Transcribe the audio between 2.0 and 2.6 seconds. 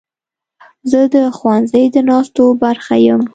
ناستو